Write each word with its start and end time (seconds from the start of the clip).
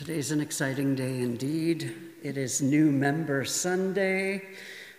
Today's 0.00 0.30
an 0.30 0.40
exciting 0.40 0.94
day 0.94 1.20
indeed. 1.20 1.94
It 2.22 2.38
is 2.38 2.62
New 2.62 2.90
Member 2.90 3.44
Sunday. 3.44 4.40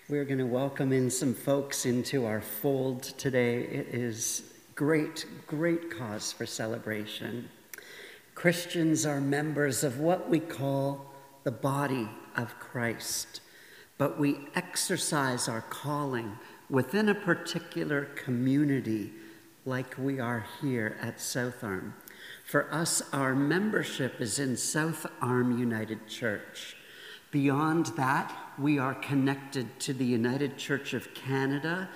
We're 0.08 0.25
going 0.25 0.38
to 0.38 0.46
welcome 0.46 0.93
in 0.93 1.09
some 1.09 1.33
folks 1.33 1.88
into 1.88 2.27
our 2.27 2.39
fold 2.39 3.01
today. 3.01 3.64
It 3.64 3.95
is 3.95 4.53
great, 4.75 5.25
great 5.48 5.90
cause 5.90 6.32
for 6.32 6.45
celebration. 6.45 7.50
Christians 8.36 9.04
are 9.04 9.20
members 9.20 9.84
of 9.84 9.98
what 9.98 10.29
we 10.29 10.39
call 10.39 11.12
the 11.46 11.52
body 11.52 12.08
of 12.38 12.60
Christ, 12.60 13.42
but 13.98 14.20
we 14.20 14.50
exercise 14.54 15.48
our 15.48 15.62
calling 15.62 16.38
within 16.70 17.10
a 17.10 17.16
particular 17.16 18.06
community 18.06 19.14
like 19.66 19.96
we 19.98 20.20
are 20.20 20.46
here 20.62 20.96
at 21.02 21.20
South 21.20 21.64
Arm. 21.64 21.96
For 22.52 22.68
us, 22.70 23.02
our 23.14 23.34
membership 23.34 24.20
is 24.20 24.38
in 24.38 24.58
South 24.58 25.06
Arm 25.22 25.58
United 25.58 26.06
Church. 26.06 26.76
Beyond 27.32 27.86
that, 27.96 28.38
we 28.59 28.78
are 28.78 28.94
connected 28.94 29.80
to 29.80 29.94
the 29.94 30.04
United 30.04 30.58
Church 30.58 30.94
of 30.94 31.14
Canada 31.14 31.88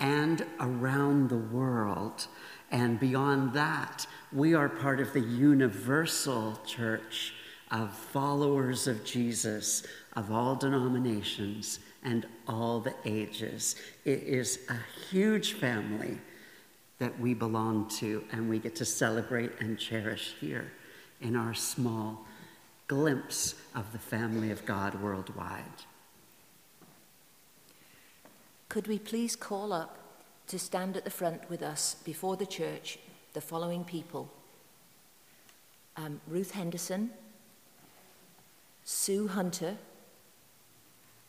and 0.00 0.44
around 0.58 1.28
the 1.28 1.36
world. 1.36 2.26
And 2.72 2.98
beyond 2.98 3.52
that, 3.52 4.04
we 4.32 4.52
are 4.52 4.68
part 4.68 4.98
of 4.98 5.12
the 5.12 5.20
universal 5.20 6.58
church 6.66 7.32
of 7.70 7.92
followers 7.96 8.88
of 8.88 9.04
Jesus 9.04 9.84
of 10.16 10.32
all 10.32 10.56
denominations 10.56 11.78
and 12.02 12.26
all 12.48 12.80
the 12.80 12.96
ages. 13.04 13.76
It 14.04 14.24
is 14.24 14.58
a 14.68 14.78
huge 15.08 15.52
family 15.52 16.18
that 17.00 17.18
we 17.18 17.34
belong 17.34 17.88
to 17.88 18.22
and 18.30 18.48
we 18.48 18.58
get 18.58 18.76
to 18.76 18.84
celebrate 18.84 19.50
and 19.58 19.78
cherish 19.78 20.34
here 20.38 20.70
in 21.20 21.34
our 21.34 21.54
small 21.54 22.24
glimpse 22.86 23.54
of 23.74 23.90
the 23.92 23.98
family 23.98 24.50
of 24.50 24.64
God 24.66 24.94
worldwide. 25.02 25.64
Could 28.68 28.86
we 28.86 28.98
please 28.98 29.34
call 29.34 29.72
up 29.72 29.98
to 30.46 30.58
stand 30.58 30.96
at 30.96 31.04
the 31.04 31.10
front 31.10 31.48
with 31.48 31.62
us 31.62 31.96
before 32.04 32.36
the 32.36 32.46
church 32.46 32.98
the 33.32 33.40
following 33.40 33.82
people 33.82 34.30
um, 35.96 36.20
Ruth 36.28 36.52
Henderson, 36.52 37.10
Sue 38.84 39.28
Hunter, 39.28 39.76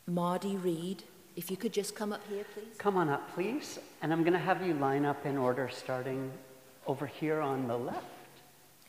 Marty 0.08 0.56
Reed, 0.56 1.04
if 1.36 1.50
you 1.50 1.58
could 1.58 1.74
just 1.74 1.96
come 1.96 2.12
up 2.14 2.22
here, 2.30 2.46
please. 2.54 2.78
Come 2.78 2.98
on 2.98 3.10
up, 3.10 3.34
please. 3.34 3.80
And 4.02 4.12
I'm 4.12 4.22
going 4.24 4.34
to 4.34 4.40
have 4.40 4.66
you 4.66 4.74
line 4.74 5.06
up 5.06 5.26
in 5.26 5.38
order 5.38 5.70
starting 5.72 6.32
over 6.88 7.06
here 7.06 7.40
on 7.42 7.68
the 7.68 7.78
left 7.78 8.06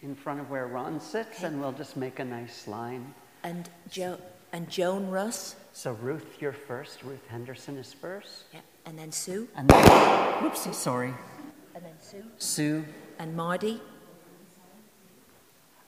in 0.02 0.14
front 0.14 0.40
of 0.40 0.50
where 0.50 0.66
Ron 0.66 0.98
sits, 0.98 1.38
okay. 1.38 1.46
and 1.46 1.60
we'll 1.60 1.72
just 1.72 1.96
make 1.96 2.18
a 2.18 2.24
nice 2.24 2.66
line. 2.66 3.14
And, 3.44 3.68
jo- 3.90 4.18
and 4.52 4.68
Joan 4.68 5.08
Russ. 5.08 5.54
So 5.72 5.92
Ruth, 5.92 6.38
you're 6.40 6.52
first. 6.52 7.02
Ruth 7.04 7.24
Henderson 7.28 7.76
is 7.76 7.92
first. 7.92 8.44
Yeah. 8.52 8.60
And 8.86 8.98
then 8.98 9.12
Sue. 9.12 9.48
And 9.54 9.68
then, 9.68 9.84
whoopsie, 10.42 10.74
sorry. 10.74 11.14
And 11.74 11.84
then 11.84 11.94
Sue. 12.00 12.24
Sue. 12.38 12.84
And 13.20 13.36
Marty. 13.36 13.80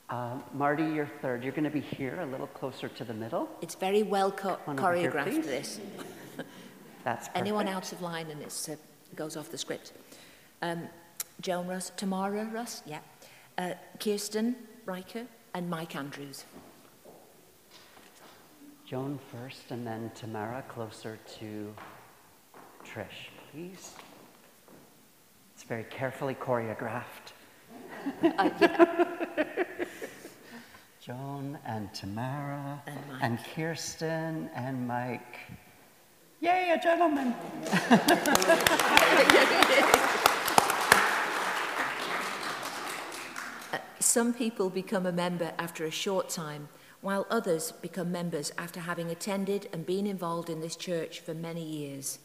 Uh, 0.08 0.38
Marty, 0.52 0.84
you're 0.84 1.10
third. 1.20 1.42
You're 1.42 1.52
going 1.52 1.64
to 1.64 1.70
be 1.70 1.80
here, 1.80 2.20
a 2.20 2.27
little 2.27 2.47
closer 2.47 2.88
to 2.88 3.05
the 3.05 3.14
middle. 3.14 3.48
It's 3.62 3.75
very 3.75 4.05
well 4.05 4.30
co- 4.30 4.58
choreographed, 4.69 5.32
here, 5.32 5.42
this. 5.42 5.80
That's 7.05 7.28
perfect. 7.28 7.36
Anyone 7.38 7.69
out 7.69 7.92
of 7.92 8.00
line 8.00 8.30
and 8.30 8.42
it 8.42 8.69
uh, 8.70 8.74
goes 9.14 9.36
off 9.36 9.50
the 9.50 9.58
script. 9.58 9.92
Um, 10.62 10.88
Joan 11.41 11.66
Russ, 11.66 11.92
Tamara 11.97 12.47
Russ, 12.47 12.83
yeah. 12.86 13.00
Uh, 13.58 13.74
Kirsten 14.00 14.56
Riker 14.86 15.27
and 15.52 15.69
Mike 15.69 15.94
Andrews. 15.94 16.44
Joan 18.86 19.19
first 19.30 19.70
and 19.70 19.86
then 19.86 20.10
Tamara 20.14 20.64
closer 20.69 21.19
to 21.38 21.75
Trish, 22.84 23.28
please. 23.50 23.92
It's 25.54 25.62
very 25.62 25.84
carefully 25.84 26.34
choreographed. 26.34 27.32
uh, 28.22 28.50
Joan 31.00 31.59
and 31.66 31.93
Tamara 31.93 32.82
and, 32.87 32.98
and 33.20 33.38
Kirsten 33.54 34.50
and 34.54 34.87
Mike. 34.87 35.38
Yay, 36.44 36.72
a 36.72 36.78
gentleman. 36.78 37.34
Some 43.99 44.34
people 44.34 44.69
become 44.69 45.06
a 45.06 45.12
member 45.12 45.53
after 45.59 45.87
a 45.87 45.91
short 45.91 46.28
time, 46.28 46.69
while 47.00 47.27
others 47.31 47.72
become 47.72 48.12
members 48.12 48.53
after 48.59 48.81
having 48.81 49.10
attended 49.10 49.71
and 49.72 49.87
been 49.87 50.06
involved 50.06 50.50
in 50.50 50.60
this 50.60 50.77
church 50.77 51.21
for 51.21 51.32
many 51.32 51.65
years. 51.65 52.19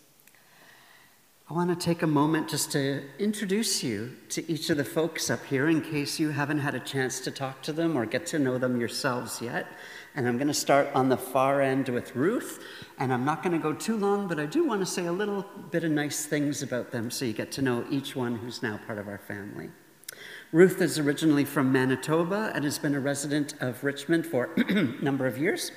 I 1.50 1.53
want 1.53 1.69
to 1.69 1.86
take 1.86 2.03
a 2.03 2.07
moment 2.07 2.50
just 2.50 2.74
to 2.74 3.01
introduce 3.19 3.84
you 3.84 4.12
to 4.30 4.51
each 4.51 4.69
of 4.69 4.75
the 4.75 4.84
folks 4.84 5.30
up 5.30 5.44
here 5.46 5.69
in 5.69 5.81
case 5.81 6.19
you 6.19 6.31
haven't 6.31 6.59
had 6.59 6.75
a 6.75 6.80
chance 6.81 7.22
to 7.22 7.31
talk 7.31 7.63
to 7.63 7.72
them 7.72 7.97
or 7.97 8.06
get 8.06 8.25
to 8.28 8.38
know 8.38 8.57
them 8.57 8.80
yourselves 8.80 9.41
yet. 9.41 9.66
And 10.19 10.28
I'm 10.28 10.35
going 10.35 10.50
to 10.50 10.53
start 10.53 10.90
on 10.96 11.07
the 11.07 11.16
far 11.16 11.62
end 11.62 11.88
with 11.88 12.13
Ruth. 12.13 12.62
And 12.97 13.13
I'm 13.13 13.24
not 13.24 13.41
going 13.41 13.53
to 13.53 13.57
go 13.57 13.72
too 13.72 13.96
long, 13.96 14.28
but 14.28 14.38
I 14.38 14.46
do 14.46 14.66
want 14.66 14.81
to 14.81 14.85
say 14.85 15.06
a 15.06 15.13
little 15.13 15.46
bit 15.72 15.85
of 15.85 15.91
nice 15.91 16.25
things 16.25 16.62
about 16.62 16.91
them 16.91 17.09
so 17.09 17.24
you 17.24 17.31
get 17.31 17.53
to 17.53 17.62
know 17.62 17.85
each 17.90 18.18
one 18.18 18.35
who's 18.35 18.62
now 18.62 18.81
part 18.85 18.97
of 18.97 19.07
our 19.07 19.18
family. 19.18 19.69
Ruth 20.52 20.81
is 20.81 21.00
originally 21.00 21.46
from 21.46 21.72
Manitoba 21.72 22.52
and 22.53 22.66
has 22.66 22.78
been 22.78 22.96
a 22.96 23.00
resident 23.00 23.53
of 23.62 23.81
Richmond 23.81 24.25
for 24.25 24.50
a 24.57 24.74
number 25.02 25.25
of 25.25 25.38
years. 25.38 25.72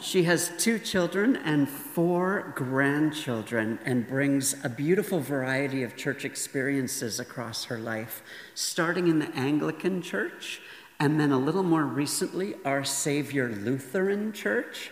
She 0.00 0.24
has 0.24 0.50
two 0.58 0.80
children 0.80 1.36
and 1.36 1.68
four 1.68 2.54
grandchildren 2.56 3.78
and 3.84 4.08
brings 4.08 4.56
a 4.64 4.68
beautiful 4.68 5.20
variety 5.20 5.84
of 5.84 5.94
church 5.94 6.24
experiences 6.24 7.20
across 7.20 7.66
her 7.66 7.78
life, 7.78 8.24
starting 8.54 9.06
in 9.06 9.20
the 9.20 9.30
Anglican 9.36 10.02
Church 10.02 10.60
and 11.00 11.18
then 11.18 11.32
a 11.32 11.38
little 11.38 11.62
more 11.62 11.84
recently, 11.86 12.54
Our 12.66 12.84
Savior 12.84 13.48
Lutheran 13.48 14.34
Church. 14.34 14.90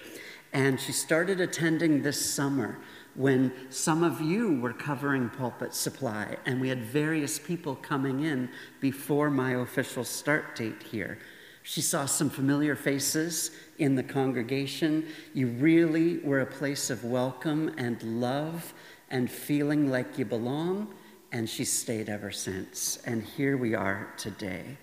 And 0.55 0.81
she 0.81 0.93
started 0.93 1.39
attending 1.39 2.03
this 2.03 2.35
summer 2.35 2.79
when 3.15 3.53
some 3.69 4.03
of 4.03 4.19
you 4.23 4.59
were 4.59 4.73
covering 4.73 5.29
pulpit 5.29 5.75
supply, 5.75 6.39
and 6.47 6.63
we 6.63 6.71
had 6.71 6.83
various 6.83 7.39
people 7.39 7.75
coming 7.75 8.25
in 8.25 8.49
before 8.81 9.29
my 9.29 9.57
official 9.57 10.03
start 10.03 10.57
date 10.57 10.83
here. 10.83 11.19
She 11.63 11.83
saw 11.83 12.07
some 12.07 12.31
familiar 12.31 12.75
faces 12.75 13.51
in 13.77 13.95
the 13.95 14.03
congregation. 14.03 15.09
You 15.35 15.49
really 15.49 16.19
were 16.21 16.41
a 16.41 16.47
place 16.47 16.89
of 16.89 17.05
welcome 17.05 17.75
and 17.77 18.03
love 18.03 18.73
and 19.11 19.31
feeling 19.31 19.91
like 19.91 20.17
you 20.17 20.25
belong, 20.25 20.95
and 21.33 21.47
she 21.51 21.67
stayed 21.67 22.09
ever 22.09 22.31
since. 22.31 22.99
And 23.05 23.23
here 23.23 23.59
we 23.59 23.75
are 23.75 24.15
today. 24.17 24.79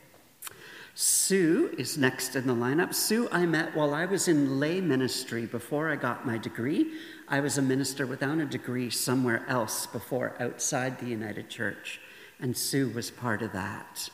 Sue 0.98 1.76
is 1.78 1.98
next 1.98 2.38
in 2.38 2.48
the 2.48 2.56
lineup. 2.56 2.94
Sue, 2.94 3.28
I 3.30 3.46
met 3.46 3.76
while 3.76 3.94
I 3.94 4.06
was 4.06 4.30
in 4.30 4.62
lay 4.62 4.80
ministry 4.80 5.46
before 5.46 5.92
I 5.92 5.98
got 5.98 6.26
my 6.26 6.38
degree. 6.38 6.94
I 7.28 7.42
was 7.42 7.58
a 7.58 7.62
minister 7.62 8.08
without 8.08 8.38
a 8.38 8.46
degree 8.46 8.90
somewhere 8.90 9.46
else 9.50 9.88
before 9.88 10.36
outside 10.40 10.98
the 10.98 11.08
United 11.08 11.50
Church, 11.50 12.00
and 12.40 12.56
Sue 12.56 12.88
was 12.88 13.12
part 13.12 13.42
of 13.42 13.52
that. 13.52 14.10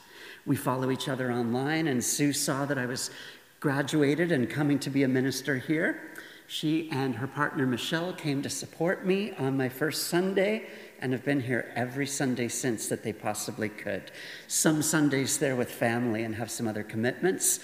We 0.48 0.56
follow 0.56 0.90
each 0.90 1.08
other 1.08 1.32
online, 1.32 1.86
and 1.86 2.04
Sue 2.04 2.34
saw 2.34 2.66
that 2.66 2.80
I 2.80 2.88
was 2.88 3.12
graduated 3.60 4.32
and 4.32 4.50
coming 4.50 4.80
to 4.80 4.90
be 4.90 5.04
a 5.04 5.08
minister 5.08 5.58
here. 5.58 6.02
She 6.48 6.90
and 6.92 7.16
her 7.16 7.28
partner 7.28 7.68
Michelle 7.68 8.12
came 8.12 8.42
to 8.42 8.50
support 8.50 9.06
me 9.06 9.34
on 9.34 9.56
my 9.56 9.70
first 9.70 10.08
Sunday, 10.08 10.66
and 11.02 11.12
have 11.12 11.26
been 11.26 11.42
here 11.42 11.72
every 11.76 12.08
Sunday 12.08 12.48
since 12.48 12.88
that 12.88 13.04
they 13.04 13.14
possibly 13.14 13.70
could. 13.70 14.12
Some 14.48 14.82
Sundays 14.82 15.38
they're 15.38 15.56
with 15.56 15.72
family 15.72 16.24
and 16.24 16.36
have 16.36 16.52
some 16.52 16.68
other 16.68 16.84
commitments. 16.84 17.60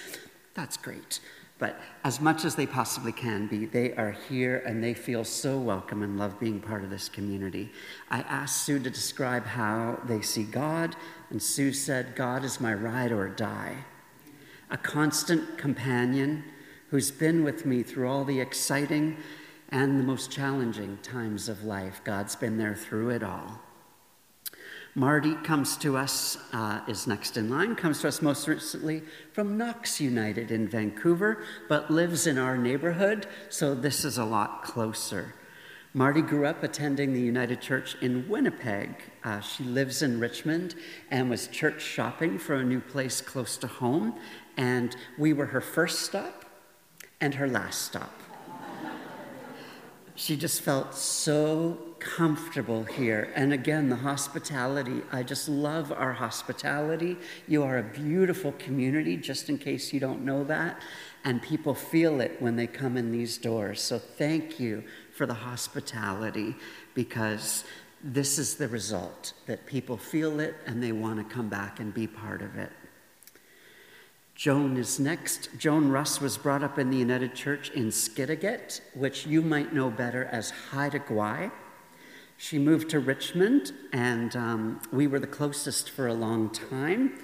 That's 0.54 0.78
great. 0.78 1.20
But 1.60 1.80
as 2.04 2.22
much 2.22 2.46
as 2.46 2.56
they 2.56 2.68
possibly 2.68 3.12
can 3.12 3.48
be, 3.48 3.66
they 3.66 3.94
are 3.94 4.12
here 4.12 4.62
and 4.66 4.84
they 4.84 4.94
feel 4.94 5.24
so 5.24 5.58
welcome 5.58 6.04
and 6.04 6.20
love 6.20 6.40
being 6.40 6.60
part 6.60 6.84
of 6.84 6.92
this 6.92 7.10
community. 7.10 7.72
I 8.12 8.20
asked 8.20 8.64
Sue 8.64 8.80
to 8.80 8.90
describe 8.90 9.46
how 9.46 10.00
they 10.06 10.22
see 10.22 10.44
God, 10.44 10.96
and 11.32 11.42
Sue 11.42 11.74
said, 11.74 12.16
God 12.16 12.44
is 12.44 12.62
my 12.62 12.74
ride 12.74 13.12
or 13.12 13.28
die, 13.28 13.86
a 14.70 14.78
constant 14.78 15.58
companion 15.58 16.44
who's 16.90 17.10
been 17.10 17.44
with 17.44 17.66
me 17.66 17.82
through 17.82 18.08
all 18.08 18.24
the 18.24 18.40
exciting 18.40 19.18
and 19.70 20.00
the 20.00 20.04
most 20.04 20.32
challenging 20.32 20.98
times 21.04 21.50
of 21.50 21.64
life. 21.64 22.02
God's 22.04 22.36
been 22.36 22.58
there 22.58 22.76
through 22.76 23.10
it 23.10 23.24
all. 23.24 23.60
Marty 24.96 25.36
comes 25.36 25.78
to 25.78 25.96
us, 25.96 26.38
uh, 26.54 26.82
is 26.88 27.06
next 27.06 27.38
in 27.38 27.50
line, 27.50 27.76
comes 27.76 28.02
to 28.02 28.08
us 28.08 28.22
most 28.22 28.48
recently 28.48 29.04
from 29.32 29.56
Knox 29.58 30.02
United 30.02 30.50
in 30.50 30.68
Vancouver, 30.68 31.44
but 31.70 31.92
lives 31.92 32.26
in 32.26 32.40
our 32.40 32.58
neighborhood, 32.58 33.28
so 33.50 33.76
this 33.76 34.04
is 34.04 34.18
a 34.18 34.26
lot 34.26 34.64
closer. 34.64 35.36
Marty 35.94 36.22
grew 36.22 36.46
up 36.46 36.64
attending 36.64 37.14
the 37.14 37.22
United 37.22 37.62
Church 37.62 37.96
in 38.02 38.28
Winnipeg. 38.28 38.90
Uh, 39.24 39.40
she 39.40 39.64
lives 39.64 40.02
in 40.02 40.20
Richmond 40.20 40.76
and 41.10 41.30
was 41.30 41.48
church 41.48 41.82
shopping 41.82 42.38
for 42.38 42.56
a 42.56 42.64
new 42.64 42.80
place 42.80 43.22
close 43.22 43.58
to 43.58 43.68
home 43.68 44.16
And 44.58 44.96
we 45.18 45.34
were 45.34 45.48
her 45.48 45.62
first 45.62 46.02
stop 46.02 46.46
and 47.22 47.36
her 47.36 47.48
last 47.48 47.84
stop. 47.84 48.17
She 50.18 50.36
just 50.36 50.62
felt 50.62 50.96
so 50.96 51.78
comfortable 52.00 52.84
here. 52.84 53.32
And 53.36 53.54
again, 53.54 53.88
the 53.88 53.96
hospitality, 53.96 55.04
I 55.12 55.22
just 55.22 55.48
love 55.48 55.92
our 55.92 56.12
hospitality. 56.12 57.18
You 57.48 57.62
are 57.62 57.78
a 57.78 57.84
beautiful 57.84 58.52
community, 58.54 59.16
just 59.16 59.48
in 59.48 59.60
case 59.60 59.94
you 59.94 60.00
don't 60.00 60.26
know 60.26 60.44
that. 60.46 60.82
And 61.24 61.40
people 61.40 61.76
feel 61.76 62.20
it 62.20 62.42
when 62.42 62.56
they 62.56 62.66
come 62.66 62.98
in 62.98 63.12
these 63.12 63.38
doors. 63.38 63.80
So 63.80 64.00
thank 64.00 64.60
you 64.60 64.84
for 65.14 65.28
the 65.28 65.36
hospitality 65.36 66.56
because 66.96 67.64
this 68.04 68.40
is 68.40 68.56
the 68.56 68.68
result 68.68 69.34
that 69.46 69.68
people 69.68 69.98
feel 69.98 70.40
it 70.40 70.56
and 70.66 70.82
they 70.82 70.94
want 70.94 71.20
to 71.20 71.36
come 71.36 71.48
back 71.48 71.80
and 71.80 71.94
be 71.94 72.08
part 72.08 72.42
of 72.42 72.58
it. 72.58 72.72
Joan 74.38 74.78
is 74.78 75.00
next. 75.00 75.50
Joan 75.58 75.90
Russ 75.90 76.22
was 76.22 76.38
brought 76.38 76.62
up 76.62 76.78
in 76.78 76.92
the 76.92 76.98
United 76.98 77.34
Church 77.34 77.72
in 77.72 77.88
Skidegate, 77.88 78.82
which 78.94 79.26
you 79.26 79.42
might 79.42 79.74
know 79.74 79.90
better 79.90 80.26
as 80.26 80.52
Haida 80.52 81.00
Gwaii. 81.00 81.52
She 82.38 82.60
moved 82.60 82.92
to 82.92 83.00
Richmond, 83.00 83.74
and 83.92 84.36
um, 84.36 84.82
we 84.92 85.08
were 85.08 85.18
the 85.18 85.26
closest 85.26 85.90
for 85.90 86.06
a 86.06 86.14
long 86.14 86.52
time. 86.52 87.18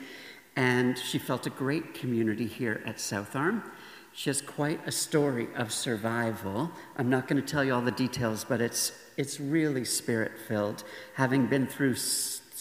And 0.55 0.97
she 0.97 1.19
felt 1.19 1.45
a 1.45 1.51
great 1.51 1.93
community 1.93 2.47
here 2.47 2.81
at 2.83 2.99
South 2.99 3.35
Arm. 3.35 3.71
She 4.11 4.31
has 4.31 4.41
quite 4.41 4.79
a 4.87 4.91
story 4.91 5.49
of 5.55 5.71
survival. 5.71 6.71
I'm 6.97 7.11
not 7.11 7.27
going 7.27 7.39
to 7.39 7.47
tell 7.47 7.63
you 7.63 7.75
all 7.75 7.81
the 7.81 7.91
details, 7.91 8.43
but 8.43 8.59
it's, 8.59 8.91
it's 9.17 9.39
really 9.39 9.85
spirit 9.85 10.31
filled, 10.47 10.83
having 11.13 11.45
been 11.45 11.67
through 11.67 11.93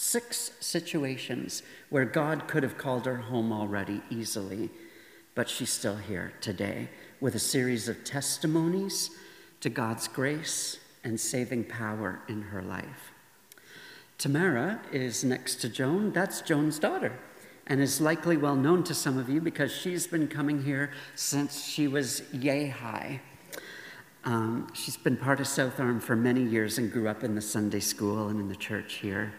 six 0.03 0.51
situations 0.59 1.63
where 1.89 2.05
God 2.05 2.47
could 2.47 2.61
have 2.61 2.77
called 2.77 3.05
her 3.05 3.15
home 3.15 3.53
already 3.53 4.01
easily, 4.09 4.69
but 5.33 5.47
she's 5.47 5.71
still 5.71 5.95
here 5.95 6.33
today 6.41 6.89
with 7.21 7.35
a 7.35 7.39
series 7.39 7.87
of 7.87 8.03
testimonies 8.03 9.11
to 9.61 9.69
God's 9.69 10.09
grace 10.09 10.77
and 11.05 11.19
saving 11.19 11.63
power 11.63 12.21
in 12.27 12.41
her 12.41 12.61
life. 12.61 13.13
Tamara 14.17 14.81
is 14.91 15.23
next 15.23 15.55
to 15.61 15.69
Joan. 15.69 16.11
That's 16.11 16.41
Joan's 16.41 16.79
daughter 16.79 17.17
and 17.65 17.81
is 17.81 18.01
likely 18.01 18.35
well 18.35 18.57
known 18.57 18.83
to 18.83 18.93
some 18.93 19.17
of 19.17 19.29
you 19.29 19.39
because 19.39 19.71
she's 19.71 20.05
been 20.05 20.27
coming 20.27 20.63
here 20.63 20.91
since 21.15 21.65
she 21.65 21.87
was 21.87 22.23
yay 22.33 22.67
high. 22.67 23.21
Um, 24.25 24.67
she's 24.73 24.97
been 24.97 25.17
part 25.17 25.39
of 25.39 25.47
South 25.47 25.79
Arm 25.79 26.01
for 26.01 26.15
many 26.15 26.43
years 26.43 26.77
and 26.77 26.91
grew 26.91 27.07
up 27.07 27.23
in 27.23 27.35
the 27.35 27.41
Sunday 27.41 27.79
school 27.79 28.27
and 28.27 28.39
in 28.39 28.49
the 28.49 28.55
church 28.55 28.95
here. 28.95 29.33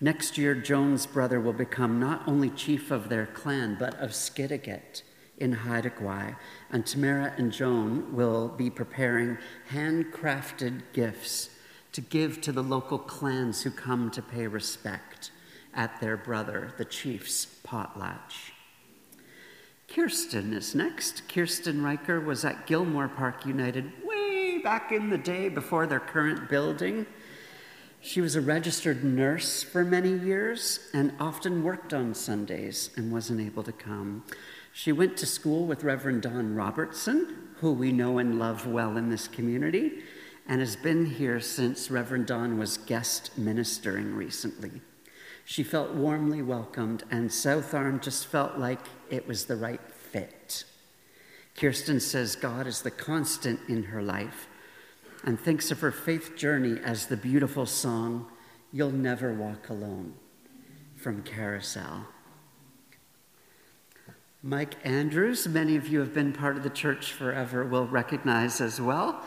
Next 0.00 0.38
year, 0.38 0.54
Joan's 0.54 1.06
brother 1.06 1.40
will 1.40 1.52
become 1.52 1.98
not 1.98 2.26
only 2.28 2.50
chief 2.50 2.92
of 2.92 3.08
their 3.08 3.26
clan, 3.26 3.76
but 3.78 3.94
of 3.98 4.10
Skidegate 4.10 5.02
in 5.38 5.52
Haida 5.52 5.90
Gwaii, 5.90 6.36
and 6.70 6.86
Tamara 6.86 7.32
and 7.36 7.52
Joan 7.52 8.14
will 8.14 8.48
be 8.48 8.70
preparing 8.70 9.38
handcrafted 9.72 10.82
gifts 10.92 11.50
to 11.92 12.00
give 12.00 12.40
to 12.42 12.52
the 12.52 12.62
local 12.62 12.98
clans 12.98 13.62
who 13.62 13.70
come 13.70 14.10
to 14.12 14.22
pay 14.22 14.46
respect 14.46 15.32
at 15.74 16.00
their 16.00 16.16
brother, 16.16 16.72
the 16.78 16.84
chief's 16.84 17.46
potlatch. 17.64 18.52
Kirsten 19.88 20.52
is 20.52 20.74
next. 20.74 21.28
Kirsten 21.28 21.82
Riker 21.82 22.20
was 22.20 22.44
at 22.44 22.66
Gilmore 22.66 23.08
Park 23.08 23.46
United 23.46 23.90
way 24.04 24.58
back 24.58 24.92
in 24.92 25.08
the 25.10 25.18
day 25.18 25.48
before 25.48 25.86
their 25.86 26.00
current 26.00 26.48
building. 26.48 27.06
She 28.00 28.20
was 28.20 28.36
a 28.36 28.40
registered 28.40 29.02
nurse 29.02 29.62
for 29.62 29.84
many 29.84 30.12
years 30.12 30.88
and 30.94 31.12
often 31.18 31.64
worked 31.64 31.92
on 31.92 32.14
Sundays 32.14 32.90
and 32.96 33.12
wasn't 33.12 33.40
able 33.40 33.64
to 33.64 33.72
come. 33.72 34.24
She 34.72 34.92
went 34.92 35.16
to 35.18 35.26
school 35.26 35.66
with 35.66 35.82
Reverend 35.82 36.22
Don 36.22 36.54
Robertson, 36.54 37.48
who 37.56 37.72
we 37.72 37.90
know 37.90 38.18
and 38.18 38.38
love 38.38 38.66
well 38.66 38.96
in 38.96 39.10
this 39.10 39.26
community, 39.26 40.02
and 40.46 40.60
has 40.60 40.76
been 40.76 41.06
here 41.06 41.40
since 41.40 41.90
Reverend 41.90 42.26
Don 42.26 42.58
was 42.58 42.78
guest 42.78 43.36
ministering 43.36 44.14
recently. 44.14 44.80
She 45.44 45.64
felt 45.64 45.92
warmly 45.92 46.42
welcomed, 46.42 47.02
and 47.10 47.32
South 47.32 47.74
Arm 47.74 48.00
just 48.00 48.26
felt 48.26 48.58
like 48.58 48.86
it 49.10 49.26
was 49.26 49.46
the 49.46 49.56
right 49.56 49.80
fit. 49.92 50.64
Kirsten 51.56 51.98
says 51.98 52.36
God 52.36 52.66
is 52.66 52.82
the 52.82 52.90
constant 52.90 53.58
in 53.68 53.84
her 53.84 54.02
life 54.02 54.46
and 55.24 55.38
thinks 55.38 55.70
of 55.70 55.80
her 55.80 55.92
faith 55.92 56.36
journey 56.36 56.78
as 56.82 57.06
the 57.06 57.16
beautiful 57.16 57.66
song, 57.66 58.26
You'll 58.72 58.90
Never 58.90 59.32
Walk 59.32 59.68
Alone, 59.68 60.14
from 60.96 61.22
Carousel. 61.22 62.06
Mike 64.42 64.74
Andrews, 64.84 65.48
many 65.48 65.76
of 65.76 65.88
you 65.88 65.98
have 65.98 66.14
been 66.14 66.32
part 66.32 66.56
of 66.56 66.62
the 66.62 66.70
church 66.70 67.12
forever, 67.12 67.64
will 67.64 67.86
recognize 67.88 68.60
as 68.60 68.80
well. 68.80 69.22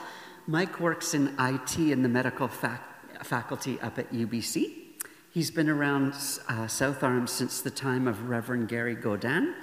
Mike 0.47 0.79
works 0.79 1.13
in 1.13 1.35
IT 1.37 1.77
in 1.77 2.01
the 2.01 2.09
medical 2.09 2.47
fac- 2.47 3.23
faculty 3.23 3.79
up 3.81 3.99
at 3.99 4.11
UBC. 4.11 4.73
He's 5.33 5.51
been 5.51 5.69
around 5.69 6.13
uh, 6.47 6.67
South 6.67 7.03
Arm 7.03 7.27
since 7.27 7.61
the 7.61 7.69
time 7.69 8.07
of 8.07 8.29
Reverend 8.29 8.69
Gary 8.69 8.95
Godin 8.95 9.53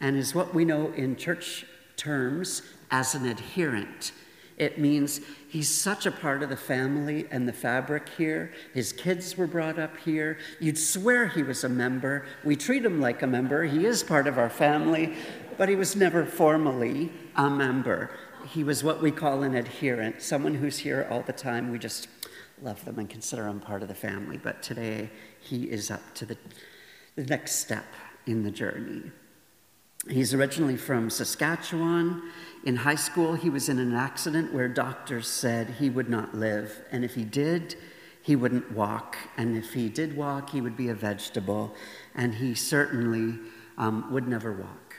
and 0.00 0.16
is 0.16 0.34
what 0.34 0.54
we 0.54 0.64
know 0.64 0.92
in 0.92 1.16
church 1.16 1.64
terms 1.96 2.62
as 2.90 3.14
an 3.14 3.26
adherent 3.26 4.12
it 4.56 4.78
means 4.78 5.20
he's 5.48 5.68
such 5.68 6.06
a 6.06 6.12
part 6.12 6.42
of 6.42 6.50
the 6.50 6.56
family 6.56 7.26
and 7.30 7.48
the 7.48 7.52
fabric 7.52 8.08
here. 8.10 8.52
His 8.74 8.92
kids 8.92 9.36
were 9.36 9.46
brought 9.46 9.78
up 9.78 9.96
here. 9.98 10.38
You'd 10.60 10.78
swear 10.78 11.28
he 11.28 11.42
was 11.42 11.64
a 11.64 11.68
member. 11.68 12.26
We 12.44 12.56
treat 12.56 12.84
him 12.84 13.00
like 13.00 13.22
a 13.22 13.26
member. 13.26 13.64
He 13.64 13.86
is 13.86 14.02
part 14.02 14.26
of 14.26 14.38
our 14.38 14.50
family, 14.50 15.14
but 15.56 15.68
he 15.68 15.76
was 15.76 15.96
never 15.96 16.24
formally 16.24 17.12
a 17.36 17.48
member. 17.48 18.10
He 18.48 18.64
was 18.64 18.84
what 18.84 19.00
we 19.00 19.10
call 19.10 19.42
an 19.42 19.54
adherent, 19.54 20.20
someone 20.20 20.54
who's 20.54 20.78
here 20.78 21.06
all 21.10 21.22
the 21.22 21.32
time. 21.32 21.70
We 21.70 21.78
just 21.78 22.08
love 22.60 22.84
them 22.84 22.98
and 22.98 23.08
consider 23.08 23.46
him 23.46 23.60
part 23.60 23.82
of 23.82 23.88
the 23.88 23.94
family. 23.94 24.36
But 24.36 24.62
today, 24.62 25.10
he 25.40 25.64
is 25.64 25.90
up 25.90 26.02
to 26.14 26.26
the, 26.26 26.36
the 27.16 27.24
next 27.24 27.56
step 27.56 27.86
in 28.26 28.42
the 28.42 28.50
journey. 28.50 29.10
He's 30.08 30.34
originally 30.34 30.76
from 30.76 31.10
Saskatchewan. 31.10 32.22
In 32.64 32.76
high 32.76 32.96
school, 32.96 33.34
he 33.34 33.48
was 33.48 33.68
in 33.68 33.78
an 33.78 33.94
accident 33.94 34.52
where 34.52 34.68
doctors 34.68 35.28
said 35.28 35.76
he 35.78 35.90
would 35.90 36.08
not 36.08 36.34
live, 36.34 36.82
and 36.90 37.04
if 37.04 37.14
he 37.14 37.24
did, 37.24 37.76
he 38.20 38.34
wouldn't 38.34 38.72
walk, 38.72 39.16
and 39.36 39.56
if 39.56 39.74
he 39.74 39.88
did 39.88 40.16
walk, 40.16 40.50
he 40.50 40.60
would 40.60 40.76
be 40.76 40.88
a 40.88 40.94
vegetable, 40.94 41.74
and 42.14 42.34
he 42.34 42.54
certainly 42.54 43.38
um, 43.78 44.12
would 44.12 44.26
never 44.26 44.52
walk. 44.52 44.96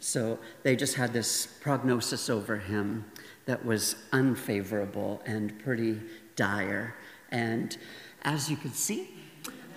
So 0.00 0.38
they 0.62 0.76
just 0.76 0.94
had 0.94 1.12
this 1.12 1.46
prognosis 1.46 2.30
over 2.30 2.56
him 2.56 3.04
that 3.46 3.64
was 3.64 3.96
unfavorable 4.12 5.22
and 5.26 5.58
pretty 5.60 6.00
dire. 6.34 6.96
And 7.30 7.76
as 8.22 8.50
you 8.50 8.56
can 8.56 8.72
see, 8.72 9.10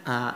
uh, 0.06 0.34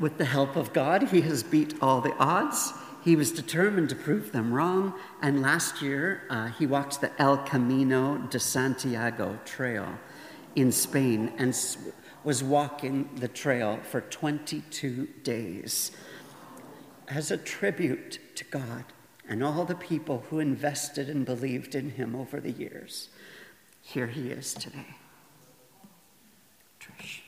with 0.00 0.18
the 0.18 0.24
help 0.24 0.56
of 0.56 0.72
God, 0.72 1.04
he 1.04 1.20
has 1.22 1.42
beat 1.42 1.74
all 1.82 2.00
the 2.00 2.14
odds. 2.16 2.72
He 3.02 3.16
was 3.16 3.32
determined 3.32 3.88
to 3.88 3.96
prove 3.96 4.30
them 4.30 4.52
wrong, 4.52 4.94
and 5.20 5.42
last 5.42 5.82
year 5.82 6.22
uh, 6.30 6.48
he 6.48 6.66
walked 6.66 7.00
the 7.00 7.10
El 7.20 7.38
Camino 7.38 8.18
de 8.18 8.38
Santiago 8.38 9.40
trail 9.44 9.98
in 10.54 10.70
Spain 10.70 11.32
and 11.36 11.56
was 12.22 12.44
walking 12.44 13.10
the 13.16 13.26
trail 13.26 13.80
for 13.82 14.00
22 14.00 15.08
days 15.24 15.90
as 17.08 17.32
a 17.32 17.36
tribute 17.36 18.20
to 18.36 18.44
God 18.44 18.84
and 19.28 19.42
all 19.42 19.64
the 19.64 19.74
people 19.74 20.24
who 20.30 20.38
invested 20.38 21.08
and 21.08 21.26
believed 21.26 21.74
in 21.74 21.90
him 21.90 22.14
over 22.14 22.40
the 22.40 22.52
years. 22.52 23.08
Here 23.80 24.06
he 24.06 24.30
is 24.30 24.54
today. 24.54 24.96
Trish. 26.80 27.20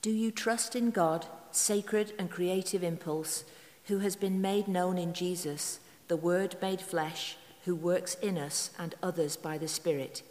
Do 0.00 0.10
you 0.10 0.30
trust 0.30 0.74
in 0.74 0.90
God 0.90 1.26
sacred 1.56 2.12
and 2.18 2.30
creative 2.30 2.82
impulse, 2.82 3.44
who 3.84 3.98
has 3.98 4.16
been 4.16 4.40
made 4.40 4.68
known 4.68 4.98
in 4.98 5.12
Jesus, 5.12 5.80
the 6.08 6.16
Word 6.16 6.56
made 6.60 6.80
flesh, 6.80 7.36
who 7.64 7.74
works 7.74 8.14
in 8.16 8.38
us 8.38 8.70
and 8.78 8.94
others 9.02 9.36
by 9.36 9.58
the 9.58 9.68
Spirit? 9.68 10.22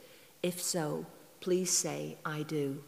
If 0.41 0.61
so, 0.61 1.05
please 1.39 1.71
say, 1.71 2.17
I 2.25 2.43
do. 2.43 2.83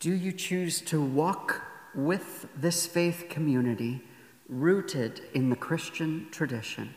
Do 0.00 0.12
you 0.12 0.32
choose 0.32 0.80
to 0.82 1.00
walk 1.00 1.62
with 1.94 2.46
this 2.56 2.86
faith 2.86 3.26
community 3.28 4.02
rooted 4.48 5.20
in 5.34 5.50
the 5.50 5.56
Christian 5.56 6.28
tradition, 6.30 6.94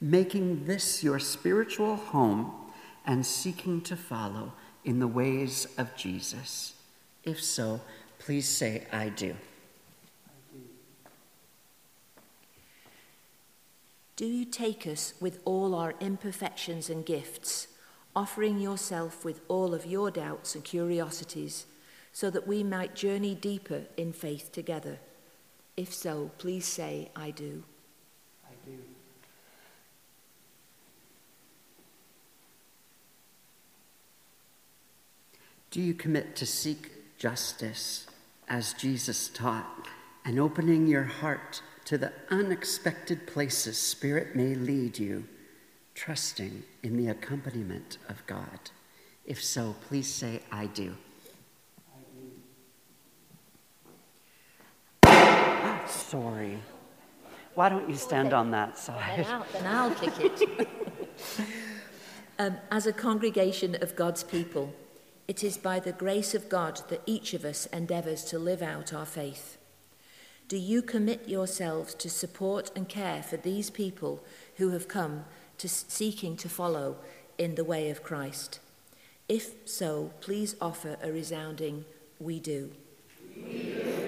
making 0.00 0.64
this 0.64 1.04
your 1.04 1.18
spiritual 1.18 1.96
home 1.96 2.52
and 3.04 3.26
seeking 3.26 3.80
to 3.82 3.96
follow 3.96 4.52
in 4.84 4.98
the 4.98 5.08
ways 5.08 5.66
of 5.76 5.94
Jesus? 5.96 6.74
If 7.24 7.42
so, 7.42 7.80
please 8.18 8.48
say, 8.48 8.86
I 8.92 9.08
do. 9.08 9.36
Do 14.16 14.26
you 14.26 14.44
take 14.44 14.86
us 14.86 15.14
with 15.20 15.40
all 15.44 15.74
our 15.74 15.94
imperfections 15.98 16.90
and 16.90 17.04
gifts, 17.04 17.68
offering 18.14 18.58
yourself 18.60 19.24
with 19.24 19.40
all 19.48 19.74
of 19.74 19.86
your 19.86 20.10
doubts 20.10 20.54
and 20.54 20.62
curiosities, 20.62 21.66
so 22.12 22.28
that 22.30 22.46
we 22.46 22.62
might 22.62 22.94
journey 22.94 23.34
deeper 23.34 23.82
in 23.96 24.12
faith 24.12 24.52
together? 24.52 24.98
If 25.76 25.94
so, 25.94 26.30
please 26.38 26.66
say, 26.66 27.10
I 27.16 27.30
do. 27.30 27.64
I 28.44 28.54
do. 28.66 28.78
Do 35.70 35.80
you 35.80 35.94
commit 35.94 36.36
to 36.36 36.46
seek 36.46 36.91
justice 37.22 38.08
as 38.48 38.72
Jesus 38.72 39.28
taught 39.28 39.86
and 40.24 40.40
opening 40.40 40.88
your 40.88 41.04
heart 41.04 41.62
to 41.84 41.96
the 41.96 42.12
unexpected 42.30 43.28
places 43.28 43.78
Spirit 43.78 44.34
may 44.34 44.56
lead 44.56 44.98
you, 44.98 45.22
trusting 45.94 46.64
in 46.82 46.96
the 46.96 47.06
accompaniment 47.06 47.98
of 48.08 48.26
God? 48.26 48.72
If 49.24 49.40
so, 49.40 49.76
please 49.86 50.12
say, 50.12 50.40
I 50.50 50.66
do. 50.66 50.96
Sorry. 55.86 56.58
Why 57.54 57.68
don't 57.68 57.88
you 57.88 57.94
stand 57.94 58.32
on 58.32 58.50
that 58.50 58.76
side? 58.76 59.24
Then 59.24 59.32
I'll, 59.32 59.46
then 59.52 59.66
I'll 59.66 59.94
kick 59.94 60.14
it. 60.18 60.68
um, 62.40 62.56
as 62.72 62.88
a 62.88 62.92
congregation 62.92 63.76
of 63.80 63.94
God's 63.94 64.24
people, 64.24 64.74
it 65.32 65.42
is 65.42 65.56
by 65.56 65.80
the 65.80 65.92
grace 65.92 66.34
of 66.34 66.50
God 66.50 66.82
that 66.90 67.00
each 67.06 67.32
of 67.32 67.42
us 67.42 67.64
endeavours 67.72 68.22
to 68.24 68.38
live 68.38 68.60
out 68.60 68.92
our 68.92 69.06
faith. 69.06 69.56
Do 70.46 70.58
you 70.58 70.82
commit 70.82 71.26
yourselves 71.26 71.94
to 71.94 72.10
support 72.10 72.70
and 72.76 72.86
care 72.86 73.22
for 73.22 73.38
these 73.38 73.70
people 73.70 74.22
who 74.56 74.72
have 74.72 74.88
come 74.88 75.24
to 75.56 75.70
seeking 75.70 76.36
to 76.36 76.50
follow 76.50 76.96
in 77.38 77.54
the 77.54 77.64
way 77.64 77.88
of 77.88 78.02
Christ? 78.02 78.60
If 79.26 79.54
so, 79.64 80.12
please 80.20 80.54
offer 80.60 80.98
a 81.02 81.10
resounding 81.10 81.86
we 82.20 82.38
do. 82.38 82.70
We 83.34 83.42
do. 83.42 84.02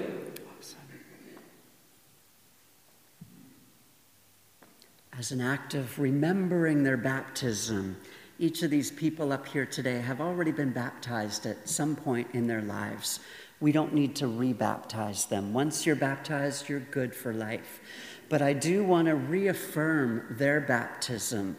As 5.18 5.32
an 5.32 5.40
act 5.40 5.72
of 5.72 5.98
remembering 5.98 6.82
their 6.82 6.98
baptism, 6.98 7.96
each 8.38 8.62
of 8.62 8.70
these 8.70 8.90
people 8.90 9.32
up 9.32 9.46
here 9.46 9.66
today 9.66 10.00
have 10.00 10.20
already 10.20 10.50
been 10.50 10.72
baptized 10.72 11.46
at 11.46 11.68
some 11.68 11.94
point 11.94 12.28
in 12.32 12.46
their 12.46 12.62
lives. 12.62 13.20
We 13.60 13.72
don't 13.72 13.94
need 13.94 14.16
to 14.16 14.26
rebaptize 14.26 15.28
them. 15.28 15.52
Once 15.52 15.86
you're 15.86 15.96
baptized, 15.96 16.68
you're 16.68 16.80
good 16.80 17.14
for 17.14 17.32
life. 17.32 17.80
But 18.28 18.42
I 18.42 18.52
do 18.52 18.82
want 18.84 19.06
to 19.06 19.14
reaffirm 19.14 20.36
their 20.38 20.60
baptism 20.60 21.56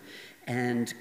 and 0.48 0.94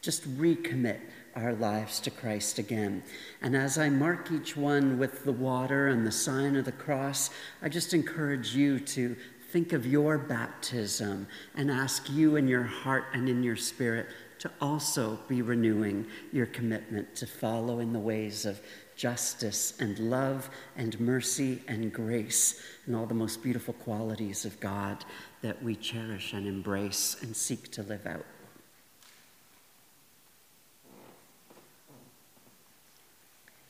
just 0.00 0.28
recommit 0.36 0.98
our 1.36 1.54
lives 1.54 2.00
to 2.00 2.10
Christ 2.10 2.58
again. 2.58 3.02
And 3.40 3.56
as 3.56 3.78
I 3.78 3.88
mark 3.88 4.30
each 4.30 4.56
one 4.56 4.98
with 4.98 5.24
the 5.24 5.32
water 5.32 5.88
and 5.88 6.06
the 6.06 6.12
sign 6.12 6.56
of 6.56 6.64
the 6.64 6.72
cross, 6.72 7.30
I 7.62 7.68
just 7.68 7.94
encourage 7.94 8.54
you 8.54 8.80
to 8.80 9.16
think 9.50 9.72
of 9.72 9.86
your 9.86 10.18
baptism 10.18 11.26
and 11.54 11.70
ask 11.70 12.10
you 12.10 12.36
in 12.36 12.48
your 12.48 12.62
heart 12.62 13.04
and 13.12 13.28
in 13.28 13.42
your 13.42 13.56
spirit 13.56 14.06
to 14.42 14.50
also 14.60 15.20
be 15.28 15.40
renewing 15.40 16.04
your 16.32 16.46
commitment 16.46 17.14
to 17.14 17.28
follow 17.28 17.78
in 17.78 17.92
the 17.92 17.98
ways 18.00 18.44
of 18.44 18.60
justice 18.96 19.74
and 19.78 19.96
love 20.00 20.50
and 20.76 20.98
mercy 20.98 21.62
and 21.68 21.92
grace 21.92 22.60
and 22.86 22.96
all 22.96 23.06
the 23.06 23.14
most 23.14 23.40
beautiful 23.40 23.72
qualities 23.74 24.44
of 24.44 24.58
God 24.58 25.04
that 25.42 25.62
we 25.62 25.76
cherish 25.76 26.32
and 26.32 26.48
embrace 26.48 27.18
and 27.22 27.36
seek 27.36 27.70
to 27.70 27.84
live 27.84 28.04
out. 28.04 28.26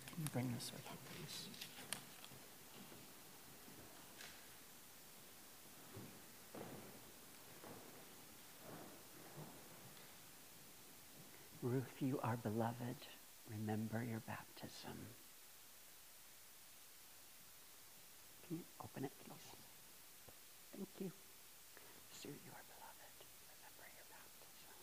Can 0.07 0.23
you 0.23 0.29
bring 0.33 0.53
this 0.55 0.73
with 0.75 0.92
you? 12.07 12.19
Are 12.23 12.37
beloved. 12.37 12.99
Remember 13.51 14.03
your 14.03 14.21
baptism. 14.27 14.97
Can 18.47 18.59
you 18.59 18.65
open 18.83 19.05
it, 19.05 19.13
please? 19.25 19.49
Thank 20.75 20.89
you. 20.99 21.11
Sue, 22.11 22.29
you 22.33 22.53
are 22.53 22.67
beloved. 22.75 23.17
Remember 23.51 23.87
your 23.95 24.07
baptism. 24.11 24.79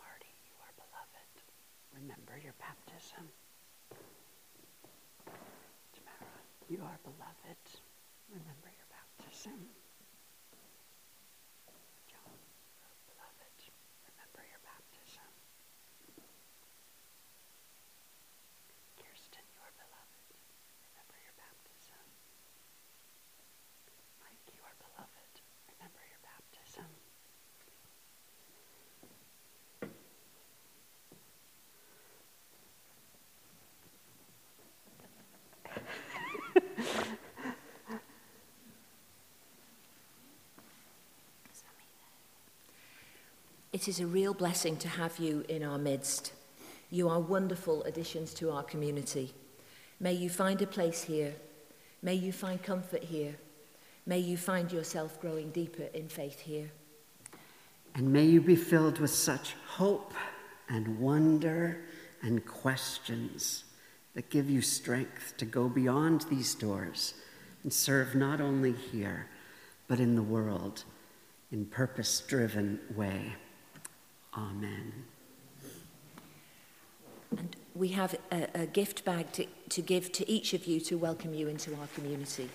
Marty, 0.00 0.32
you 0.48 0.56
are 0.62 0.74
beloved. 0.76 1.32
Remember 1.92 2.36
your 2.40 2.56
baptism. 2.60 3.28
Tamara, 5.92 6.38
you 6.68 6.80
are 6.80 6.98
beloved. 7.04 7.62
Remember 8.30 8.70
your 8.72 8.88
baptism. 8.88 9.81
It 43.72 43.88
is 43.88 44.00
a 44.00 44.06
real 44.06 44.34
blessing 44.34 44.76
to 44.78 44.88
have 44.88 45.18
you 45.18 45.46
in 45.48 45.64
our 45.64 45.78
midst. 45.78 46.32
You 46.90 47.08
are 47.08 47.18
wonderful 47.18 47.82
additions 47.84 48.34
to 48.34 48.50
our 48.50 48.62
community. 48.62 49.32
May 49.98 50.12
you 50.12 50.28
find 50.28 50.60
a 50.60 50.66
place 50.66 51.04
here. 51.04 51.34
May 52.02 52.12
you 52.12 52.32
find 52.32 52.62
comfort 52.62 53.02
here. 53.02 53.34
May 54.04 54.18
you 54.18 54.36
find 54.36 54.70
yourself 54.70 55.18
growing 55.22 55.52
deeper 55.52 55.84
in 55.94 56.10
faith 56.10 56.40
here. 56.40 56.70
And 57.94 58.12
may 58.12 58.24
you 58.24 58.42
be 58.42 58.56
filled 58.56 58.98
with 58.98 59.10
such 59.10 59.54
hope 59.66 60.12
and 60.68 60.98
wonder 60.98 61.82
and 62.20 62.44
questions 62.44 63.64
that 64.12 64.28
give 64.28 64.50
you 64.50 64.60
strength 64.60 65.32
to 65.38 65.46
go 65.46 65.70
beyond 65.70 66.26
these 66.28 66.54
doors 66.54 67.14
and 67.62 67.72
serve 67.72 68.14
not 68.14 68.38
only 68.38 68.72
here, 68.72 69.28
but 69.88 69.98
in 69.98 70.14
the 70.14 70.22
world 70.22 70.84
in 71.50 71.64
purpose 71.64 72.20
driven 72.20 72.78
way. 72.94 73.32
Amen. 74.36 74.92
And 77.36 77.56
we 77.74 77.88
have 77.88 78.14
a, 78.30 78.48
a 78.54 78.66
gift 78.66 79.04
bag 79.04 79.32
to, 79.32 79.46
to 79.70 79.82
give 79.82 80.12
to 80.12 80.28
each 80.28 80.54
of 80.54 80.66
you 80.66 80.80
to 80.80 80.96
welcome 80.96 81.34
you 81.34 81.48
into 81.48 81.74
our 81.76 81.86
community. 81.94 82.48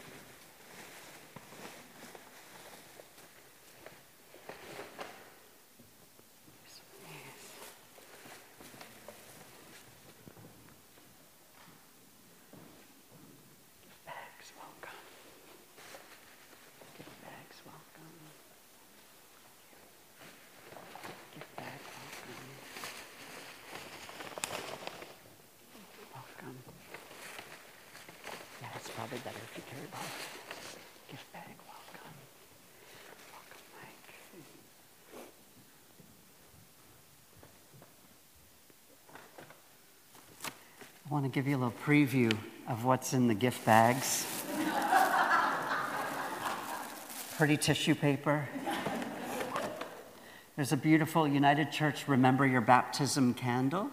Gift 31.10 31.32
bag, 31.34 31.44
welcome. 31.66 32.14
Welcome, 33.32 33.62
Mike. 33.76 34.14
I 41.06 41.14
want 41.14 41.26
to 41.26 41.30
give 41.30 41.48
you 41.48 41.56
a 41.56 41.60
little 41.60 41.74
preview 41.86 42.36
of 42.68 42.84
what's 42.86 43.14
in 43.14 43.28
the 43.28 43.36
gift 43.36 43.66
bags. 43.66 44.26
Pretty 47.38 47.58
tissue 47.58 47.96
paper. 47.96 48.48
There's 50.56 50.72
a 50.72 50.78
beautiful 50.78 51.28
United 51.28 51.72
Church 51.72 52.08
Remember 52.08 52.46
Your 52.48 52.62
Baptism 52.62 53.36
candle. 53.36 53.92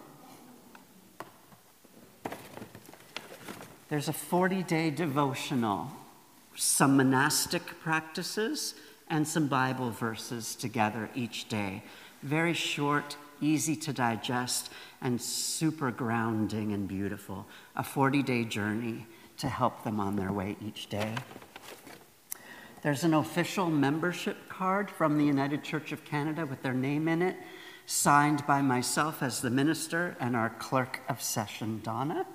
There's 3.95 4.09
a 4.09 4.11
40 4.11 4.63
day 4.63 4.89
devotional, 4.89 5.89
some 6.53 6.97
monastic 6.97 7.79
practices, 7.79 8.75
and 9.09 9.25
some 9.25 9.47
Bible 9.47 9.89
verses 9.89 10.53
together 10.53 11.09
each 11.15 11.47
day. 11.47 11.81
Very 12.21 12.51
short, 12.51 13.15
easy 13.39 13.73
to 13.77 13.93
digest, 13.93 14.69
and 15.01 15.21
super 15.21 15.91
grounding 15.91 16.73
and 16.73 16.89
beautiful. 16.89 17.47
A 17.77 17.83
40 17.85 18.21
day 18.21 18.43
journey 18.43 19.07
to 19.37 19.47
help 19.47 19.85
them 19.85 20.01
on 20.01 20.17
their 20.17 20.33
way 20.33 20.57
each 20.61 20.89
day. 20.89 21.15
There's 22.81 23.05
an 23.05 23.13
official 23.13 23.69
membership 23.69 24.49
card 24.49 24.91
from 24.91 25.17
the 25.17 25.23
United 25.23 25.63
Church 25.63 25.93
of 25.93 26.03
Canada 26.03 26.45
with 26.45 26.61
their 26.63 26.73
name 26.73 27.07
in 27.07 27.21
it, 27.21 27.37
signed 27.85 28.45
by 28.45 28.61
myself 28.61 29.23
as 29.23 29.39
the 29.39 29.49
minister 29.49 30.17
and 30.19 30.35
our 30.35 30.49
clerk 30.49 30.99
of 31.07 31.21
session, 31.21 31.79
Donna. 31.81 32.25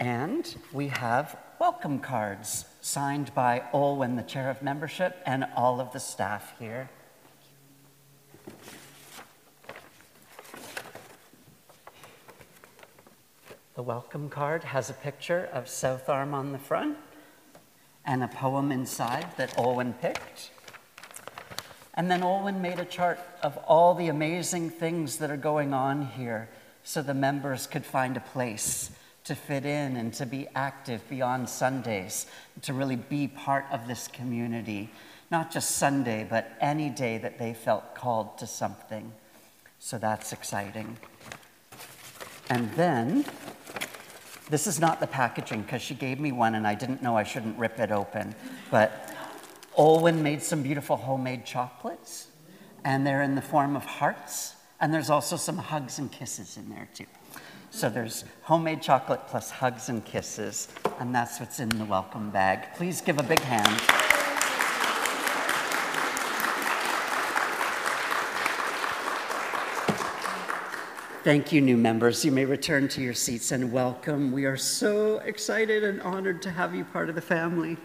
And 0.00 0.56
we 0.72 0.88
have 0.88 1.36
welcome 1.58 1.98
cards 1.98 2.64
signed 2.80 3.34
by 3.34 3.64
Olwen, 3.74 4.16
the 4.16 4.22
chair 4.22 4.48
of 4.48 4.62
membership, 4.62 5.20
and 5.26 5.44
all 5.54 5.78
of 5.78 5.92
the 5.92 6.00
staff 6.00 6.54
here. 6.58 6.88
The 13.74 13.82
welcome 13.82 14.30
card 14.30 14.64
has 14.64 14.88
a 14.88 14.94
picture 14.94 15.50
of 15.52 15.68
South 15.68 16.08
Arm 16.08 16.32
on 16.32 16.52
the 16.52 16.58
front 16.58 16.96
and 18.06 18.24
a 18.24 18.28
poem 18.28 18.72
inside 18.72 19.26
that 19.36 19.54
Olwen 19.58 20.00
picked. 20.00 20.50
And 21.92 22.10
then 22.10 22.22
Olwen 22.22 22.62
made 22.62 22.80
a 22.80 22.86
chart 22.86 23.20
of 23.42 23.58
all 23.58 23.94
the 23.94 24.08
amazing 24.08 24.70
things 24.70 25.18
that 25.18 25.30
are 25.30 25.36
going 25.36 25.74
on 25.74 26.06
here 26.06 26.48
so 26.84 27.02
the 27.02 27.12
members 27.12 27.66
could 27.66 27.84
find 27.84 28.16
a 28.16 28.20
place 28.20 28.92
to 29.30 29.36
fit 29.36 29.64
in 29.64 29.96
and 29.96 30.12
to 30.12 30.26
be 30.26 30.48
active 30.56 31.08
beyond 31.08 31.48
Sundays, 31.48 32.26
to 32.62 32.74
really 32.74 32.96
be 32.96 33.28
part 33.28 33.64
of 33.70 33.86
this 33.86 34.08
community, 34.08 34.90
not 35.30 35.52
just 35.52 35.76
Sunday, 35.76 36.26
but 36.28 36.50
any 36.60 36.90
day 36.90 37.16
that 37.16 37.38
they 37.38 37.54
felt 37.54 37.94
called 37.94 38.36
to 38.38 38.44
something. 38.44 39.12
So 39.78 39.98
that's 39.98 40.32
exciting. 40.32 40.96
And 42.48 42.72
then, 42.72 43.24
this 44.48 44.66
is 44.66 44.80
not 44.80 44.98
the 44.98 45.06
packaging 45.06 45.62
because 45.62 45.80
she 45.80 45.94
gave 45.94 46.18
me 46.18 46.32
one 46.32 46.56
and 46.56 46.66
I 46.66 46.74
didn't 46.74 47.00
know 47.00 47.16
I 47.16 47.22
shouldn't 47.22 47.56
rip 47.56 47.78
it 47.78 47.92
open. 47.92 48.34
But 48.68 49.14
Olwen 49.78 50.22
made 50.22 50.42
some 50.42 50.64
beautiful 50.64 50.96
homemade 50.96 51.46
chocolates, 51.46 52.26
and 52.84 53.06
they're 53.06 53.22
in 53.22 53.36
the 53.36 53.42
form 53.42 53.76
of 53.76 53.84
hearts. 53.84 54.56
And 54.80 54.92
there's 54.92 55.08
also 55.08 55.36
some 55.36 55.56
hugs 55.56 56.00
and 56.00 56.10
kisses 56.10 56.56
in 56.56 56.68
there, 56.68 56.88
too. 56.92 57.06
So 57.72 57.88
there's 57.88 58.24
homemade 58.42 58.82
chocolate 58.82 59.20
plus 59.28 59.50
hugs 59.50 59.88
and 59.88 60.04
kisses, 60.04 60.68
and 60.98 61.14
that's 61.14 61.38
what's 61.38 61.60
in 61.60 61.68
the 61.68 61.84
welcome 61.84 62.30
bag. 62.30 62.74
Please 62.74 63.00
give 63.00 63.18
a 63.18 63.22
big 63.22 63.40
hand. 63.40 63.80
Thank 71.22 71.52
you, 71.52 71.60
new 71.60 71.76
members. 71.76 72.24
You 72.24 72.32
may 72.32 72.44
return 72.44 72.88
to 72.88 73.00
your 73.00 73.14
seats 73.14 73.52
and 73.52 73.70
welcome. 73.70 74.32
We 74.32 74.46
are 74.46 74.56
so 74.56 75.18
excited 75.18 75.84
and 75.84 76.02
honored 76.02 76.42
to 76.42 76.50
have 76.50 76.74
you 76.74 76.84
part 76.84 77.08
of 77.08 77.14
the 77.14 77.20
family. 77.20 77.76